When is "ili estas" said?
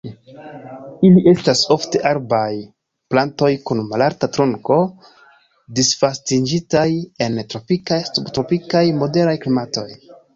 1.07-1.59